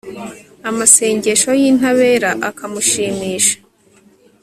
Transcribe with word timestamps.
amasengesho 0.69 1.49
y'intabera 1.59 2.29
akamushimisha 2.49 3.55